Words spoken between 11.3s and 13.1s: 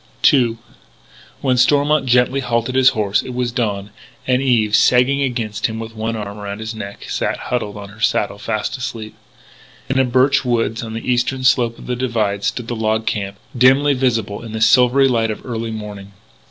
slope of the divide, stood the log